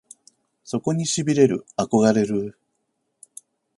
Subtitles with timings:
[0.63, 2.53] そこに痺れる憧れるぅ！！